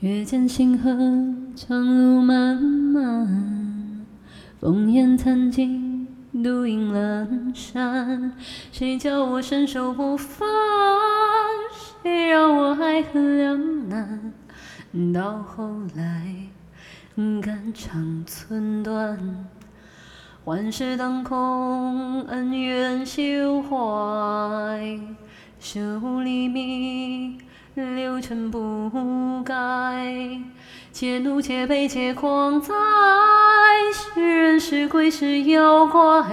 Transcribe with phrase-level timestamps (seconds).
[0.00, 0.90] 月见星河，
[1.54, 4.06] 长路漫漫，
[4.62, 6.08] 烽烟残尽，
[6.42, 8.32] 独影阑珊。
[8.72, 10.48] 谁叫我身手不凡？
[12.02, 14.32] 谁让我爱恨两难？
[15.12, 16.34] 到后来，
[17.42, 19.44] 肝肠寸断。
[20.46, 24.98] 万事当空，恩怨休怀。
[25.60, 27.38] 修黎明，
[27.74, 30.40] 六尘不改。
[30.90, 32.72] 且怒且悲且狂哉！
[33.92, 36.24] 是人是鬼是妖怪，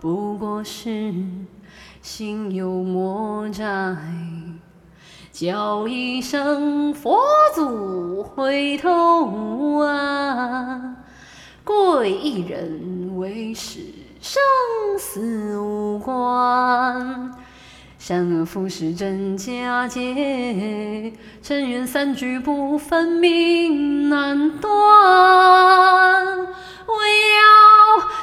[0.00, 1.14] 不过是
[2.02, 3.96] 心有魔债。
[5.30, 7.16] 叫一声佛
[7.54, 10.96] 祖回头啊！
[11.62, 13.78] 贵一人为师
[14.20, 14.42] 生
[14.98, 17.32] 死无关。
[17.98, 21.12] 善恶浮世真假界，
[21.42, 24.70] 尘缘三聚不分明难断。
[26.86, 27.42] 我要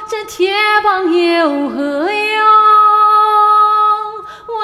[0.08, 2.46] 这铁棒有何用？
[4.48, 4.54] 我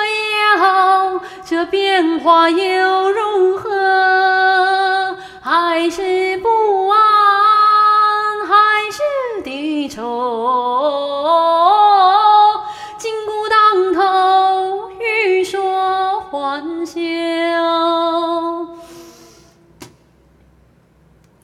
[0.57, 5.15] 要这变化又如何？
[5.43, 6.99] 还是不安，
[8.47, 8.55] 还
[8.91, 10.22] 是低头。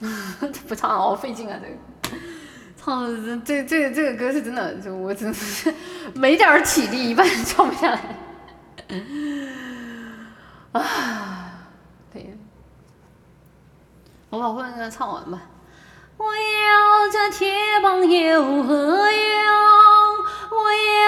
[0.69, 1.59] 不唱好费劲啊！
[1.61, 1.75] 这个
[2.77, 5.75] 唱这这这个歌是真的，就我真的是
[6.15, 8.01] 没点体力，一般唱不下来。
[10.73, 11.51] 啊，
[12.13, 12.39] 对，
[14.31, 15.43] 我把后面那个唱完吧。
[16.17, 18.75] 我要这铁棒有何
[19.11, 19.55] 用？
[20.51, 20.57] 我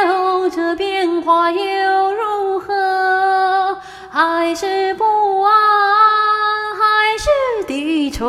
[0.05, 3.80] 要这变化又如何？
[4.11, 5.05] 还是不
[8.21, 8.27] 愁？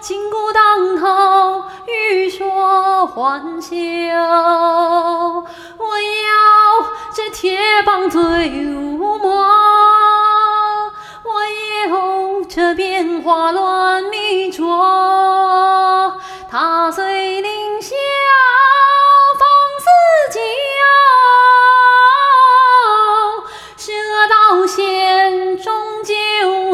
[0.00, 3.76] 金箍当头，欲说还休。
[5.78, 6.32] 我要
[7.14, 7.56] 这铁
[7.86, 9.11] 棒醉舞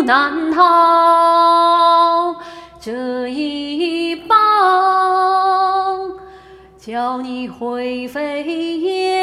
[0.09, 2.35] 难逃。
[2.81, 4.39] 这一棒，
[6.79, 8.43] 叫你灰飞
[8.79, 9.18] 烟。